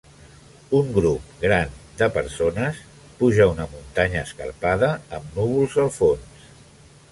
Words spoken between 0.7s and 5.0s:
Un grup gran de persones puja una muntanya escarpada